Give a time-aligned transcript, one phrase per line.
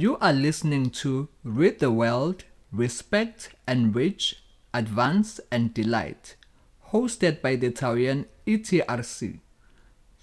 [0.00, 4.36] You are listening to Read the World, Respect, Enrich,
[4.72, 6.36] Advance and Delight,
[6.90, 9.40] hosted by the Taoyuan ETRC.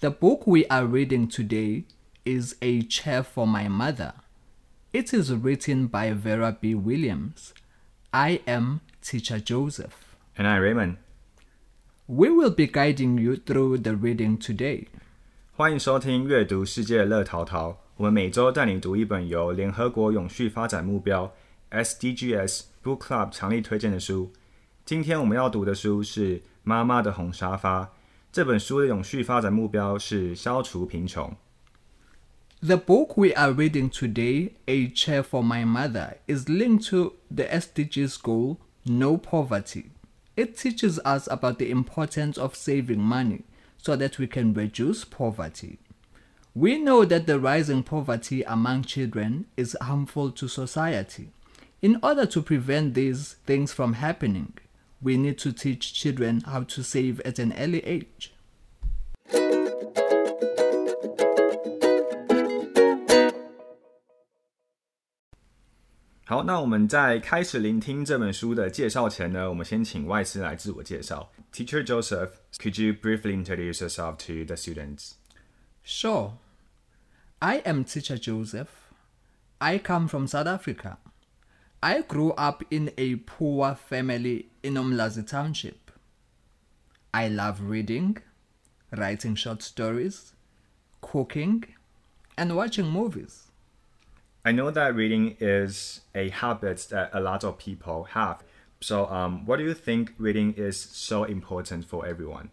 [0.00, 1.84] The book we are reading today
[2.24, 4.14] is A Chair for My Mother.
[4.92, 6.74] It is written by Vera B.
[6.74, 7.54] Williams.
[8.12, 10.16] I am Teacher Joseph.
[10.36, 10.96] And I, Raymond.
[12.08, 14.88] We will be guiding you through the reading today.
[15.54, 17.78] 欢迎收听阅读世界乐淘淘。
[17.97, 21.33] 我们每周带你读一本由联合国永续发展目标
[21.71, 24.31] （SDGs） Book Club 强力推荐的书。
[24.85, 27.83] 今天我们要读的书是《妈妈的红沙发》。
[28.31, 31.35] 这本书的永续发展目标是消除贫穷。
[32.61, 37.43] The book we are reading today, A Chair for My Mother, is linked to the
[37.43, 39.91] SDGs goal No Poverty.
[40.35, 43.41] It teaches us about the importance of saving money
[43.77, 45.77] so that we can reduce poverty.
[46.57, 51.29] We know that the rising poverty among children is harmful to society.
[51.81, 54.53] In order to prevent these things from happening,
[55.01, 58.31] we need to teach children how to save at an early age.
[59.29, 59.73] Teacher
[66.25, 71.31] 好，那我们在开始聆听这本书的介绍前呢，我们先请外师来自我介绍。
[71.51, 75.15] Teacher Joseph, could you briefly introduce yourself to the students?
[75.83, 76.31] Sure.
[77.40, 78.90] I am Teacher Joseph.
[79.60, 80.98] I come from South Africa.
[81.80, 85.92] I grew up in a poor family in Umlazi Township.
[87.14, 88.16] I love reading,
[88.90, 90.32] writing short stories,
[91.00, 91.64] cooking,
[92.36, 93.44] and watching movies.
[94.44, 98.42] I know that reading is a habit that a lot of people have.
[98.80, 102.50] So, um, what do you think reading is so important for everyone?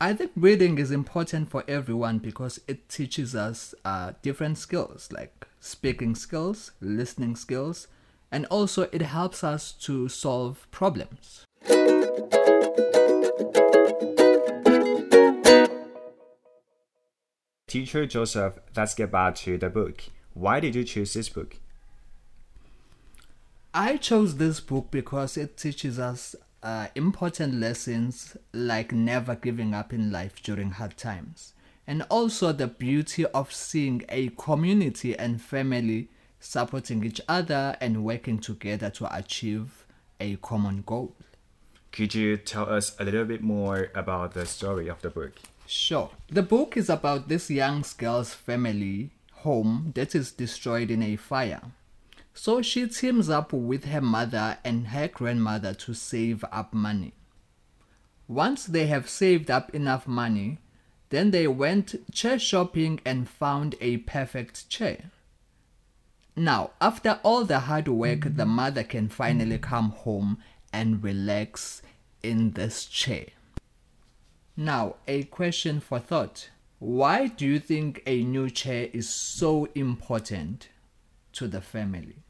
[0.00, 5.48] I think reading is important for everyone because it teaches us uh, different skills like
[5.58, 7.88] speaking skills, listening skills,
[8.30, 11.44] and also it helps us to solve problems.
[17.66, 20.04] Teacher Joseph, let's get back to the book.
[20.32, 21.56] Why did you choose this book?
[23.74, 29.92] I chose this book because it teaches us uh, important lessons like never giving up
[29.92, 31.54] in life during hard times,
[31.86, 36.08] and also the beauty of seeing a community and family
[36.40, 39.86] supporting each other and working together to achieve
[40.20, 41.14] a common goal.
[41.92, 45.32] Could you tell us a little bit more about the story of the book?
[45.66, 46.10] Sure.
[46.28, 51.62] The book is about this young girl's family home that is destroyed in a fire.
[52.40, 57.14] So she teams up with her mother and her grandmother to save up money.
[58.28, 60.58] Once they have saved up enough money,
[61.08, 65.10] then they went chair shopping and found a perfect chair.
[66.36, 68.50] Now, after all the hard work, the mm-hmm.
[68.50, 69.70] mother can finally mm-hmm.
[69.74, 70.38] come home
[70.72, 71.82] and relax
[72.22, 73.26] in this chair.
[74.56, 76.50] Now, a question for thought.
[76.78, 80.68] Why do you think a new chair is so important
[81.32, 82.22] to the family?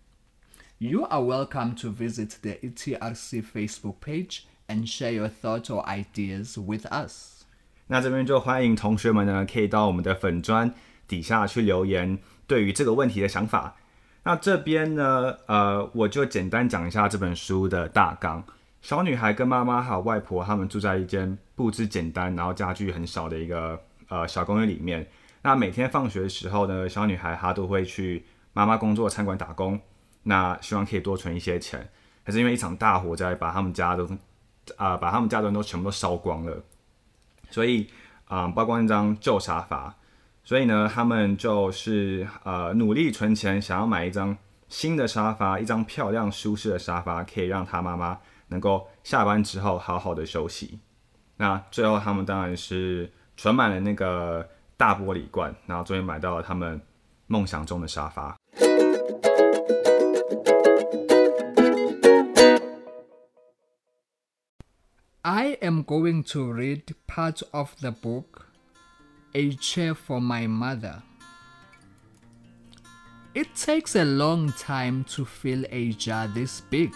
[0.80, 6.56] You are welcome to visit the ETRC Facebook page and share your thoughts or ideas
[6.56, 7.42] with us.
[7.88, 10.72] 那这边就欢迎同学们呢，可以到我们的粉砖
[11.08, 12.16] 底下去留言，
[12.46, 13.74] 对于这个问题的想法。
[14.22, 18.44] 那这边呢，呃，我就简单讲一下这本书的大纲。
[18.80, 25.04] 小女孩跟妈妈还有外婆，他们住在一间布置简单，然后家具很少的一个呃小公寓里面。
[25.42, 29.80] 那每天放学的时候呢，小女孩她都会去妈妈工作餐馆打工，
[30.28, 31.88] 那希望可以多存一些钱。
[32.24, 34.06] 可是因为一场大火灾，把他们家都
[34.76, 36.62] 啊、把他们家的人都全部都烧光了。
[37.50, 37.88] 所以
[38.26, 39.94] 啊、包括那张旧沙发，
[40.44, 44.36] 所以呢，他们就是呃努力存钱，想要买一张
[44.68, 50.78] 新的沙发，一张漂亮舒适的沙发，可以让他妈妈能够下班之后好好的休息。
[51.38, 54.46] 那最后他们当然是存满了那个
[54.76, 56.78] 大玻璃罐，然后终于买到了他们
[57.28, 58.37] 梦想中的沙发。
[65.30, 68.46] I am going to read part of the book,
[69.34, 71.02] A Chair for My Mother.
[73.34, 76.94] It takes a long time to fill a jar this big.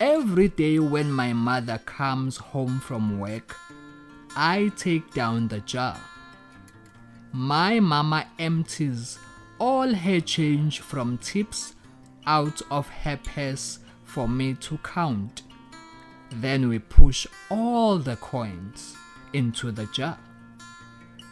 [0.00, 3.54] Every day when my mother comes home from work,
[4.34, 6.00] I take down the jar.
[7.32, 9.18] My mama empties
[9.58, 11.74] all her change from tips
[12.26, 15.42] out of her purse for me to count.
[16.30, 18.96] Then we push all the coins
[19.32, 20.18] into the jar.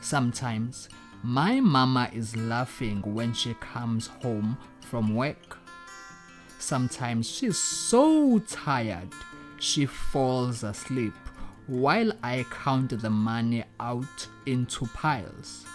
[0.01, 0.89] Sometimes
[1.23, 5.59] My mama is laughing when she comes home from work.
[6.59, 9.13] Sometimes she's so tired
[9.59, 11.15] she falls asleep
[11.67, 15.67] while I count the money out into piles.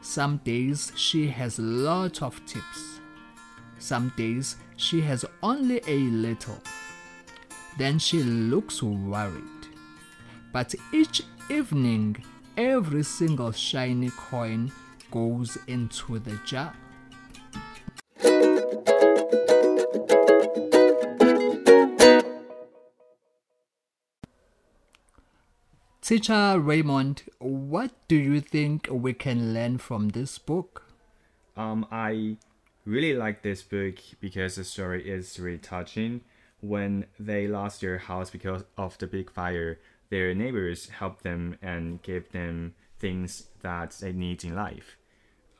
[0.00, 3.00] Some days she has a lot of tips.
[3.78, 6.62] Some days she has only a little.
[7.78, 9.44] Then she looks worried.
[10.52, 12.24] But each evening,
[12.56, 14.72] every single shiny coin
[15.12, 16.74] goes into the jar.
[26.02, 30.82] Teacher Raymond, what do you think we can learn from this book?
[31.56, 32.38] Um, I
[32.84, 36.22] really like this book because the story is really touching.
[36.60, 39.78] When they lost their house because of the big fire,
[40.10, 44.96] their neighbors helped them and gave them things that they need in life.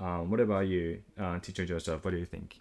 [0.01, 2.05] Um, what about you, uh, Teacher Joseph?
[2.05, 2.59] What do you think?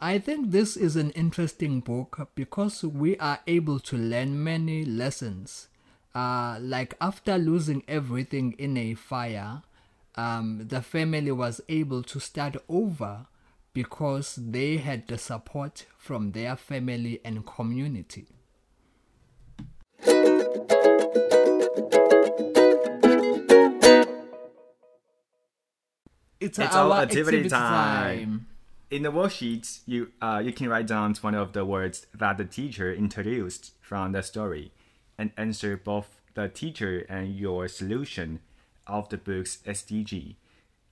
[0.00, 5.68] I think this is an interesting book because we are able to learn many lessons
[6.14, 9.62] uh, like after losing everything in a fire,
[10.14, 13.26] um, the family was able to start over
[13.74, 18.26] because they had the support from their family and community.
[26.40, 28.18] It's, it's our, our activity, activity time.
[28.18, 28.46] time.
[28.90, 32.44] In the worksheets, you uh, you can write down one of the words that the
[32.44, 34.72] teacher introduced from the story
[35.16, 38.40] and answer both the teacher and your solution
[38.86, 40.34] of the book's SDG.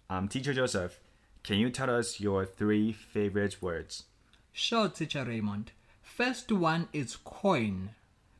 [0.09, 1.00] Um, teacher Joseph,
[1.44, 4.06] can you tell us your three favorite words?
[4.52, 5.72] Sure, Teacher Raymond.
[6.02, 7.92] First one is coin.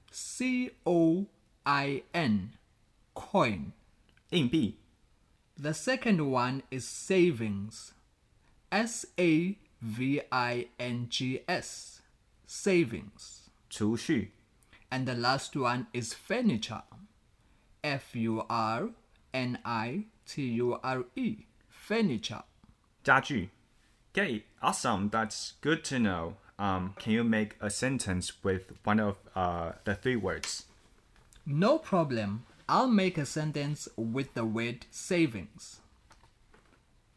[0.09, 1.27] C O
[1.65, 2.53] I N.
[3.13, 3.73] Coin.
[4.31, 4.77] 硬币.
[5.57, 7.94] The second one is savings.
[8.71, 12.01] S A V I N G S.
[12.47, 13.50] Savings.
[13.69, 14.31] 储蓄.
[14.89, 16.83] And the last one is furniture.
[17.83, 18.89] F U R
[19.33, 21.45] N I T U R E.
[21.69, 22.44] Furniture.
[24.16, 25.08] Okay, awesome.
[25.08, 26.36] That's good to know.
[26.58, 30.66] Um, can you make a sentence with one of uh, the three words?
[31.44, 32.44] No problem.
[32.68, 35.80] I'll make a sentence with the word savings.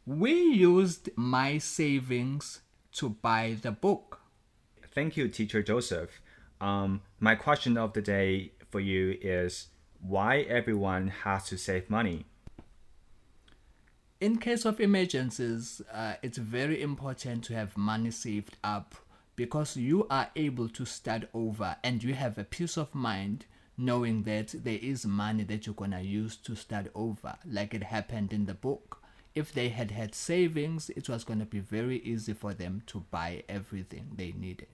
[0.06, 2.62] We used my savings
[2.94, 4.20] to buy the book.
[4.96, 6.22] Thank you, Teacher Joseph.
[6.60, 9.68] Um, my question of the day for you is
[10.02, 12.26] why everyone has to save money?
[14.24, 18.96] In case of emergencies, uh, it's very important to have money saved up
[19.36, 23.46] because you are able to start over and you have a peace of mind
[23.78, 28.32] knowing that there is money that you're gonna use to start over, like it happened
[28.32, 29.04] in the book.
[29.36, 33.44] If they had had savings, it was gonna be very easy for them to buy
[33.50, 34.70] everything they needed.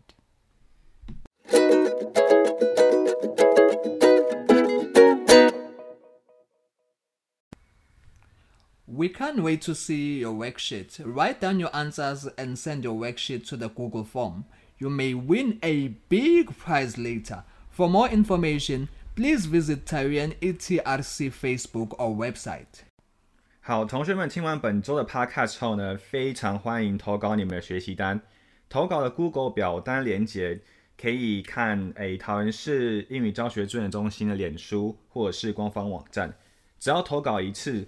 [9.00, 11.00] We can't wait to see your worksheet.
[11.06, 14.44] Write down your answers and send your worksheet to the Google form.
[14.78, 17.46] You may win a big prize later.
[17.72, 22.84] For more information, please visit Taoyuan ETRC Facebook or website.
[23.62, 28.20] 好，同学们听完本周的 Podcast 后呢，非常欢迎投稿你们的学习单。
[28.68, 30.60] 投稿的 Google 表单连接
[31.02, 36.36] 可以看诶桃园市英语教学资源中心的脸书或者是官方网站。
[36.78, 37.88] 只要投稿一次。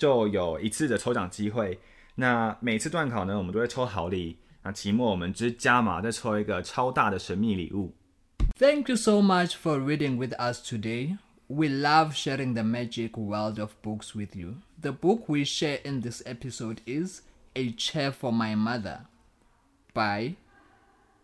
[0.00, 1.78] 就有一次的抽奖机会。
[2.14, 4.38] 那每次段考呢，我们都会抽好礼。
[4.62, 7.94] 那期末我们只加码，再抽一个超大的神秘礼物。
[8.58, 11.18] Thank you so much for reading with us today.
[11.48, 14.56] We love sharing the magic world of books with you.
[14.80, 17.20] The book we share in this episode is
[17.54, 19.02] A Chair for My Mother
[19.94, 20.36] by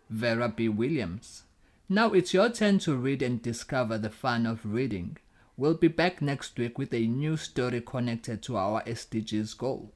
[0.09, 0.69] Vera B.
[0.69, 1.42] Williams.
[1.88, 5.16] Now it's your turn to read and discover the fun of reading.
[5.60, 9.92] We'll be back next week with a new story connected to our SDGs goal.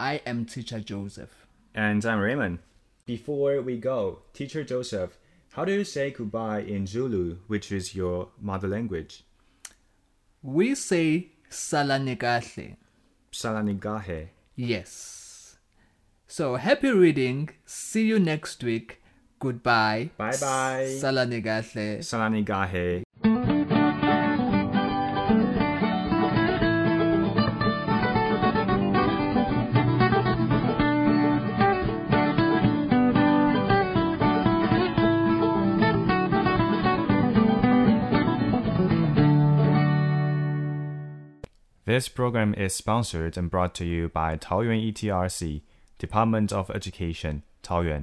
[0.00, 1.46] I am Teacher Joseph.
[1.72, 2.58] And I'm Raymond.
[3.06, 5.16] Before we go, Teacher Joseph,
[5.52, 9.22] how do you say goodbye in Zulu, which is your mother language?
[10.42, 12.74] We say Salanigahle.
[13.30, 14.30] Salanigahe.
[14.56, 15.56] Yes.
[16.26, 17.50] So happy reading.
[17.64, 19.00] See you next week.
[19.38, 20.10] Goodbye.
[20.16, 20.86] Bye bye.
[21.00, 22.00] Salanigahle.
[22.00, 23.04] Salanigahe.
[41.90, 45.62] This program is sponsored and brought to you by Taoyuan ETRC,
[45.98, 47.98] Department of Education, Taoyuan.